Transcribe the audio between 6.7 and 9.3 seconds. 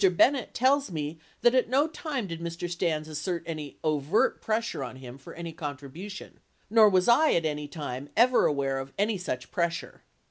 nor was I at any time ever aware of any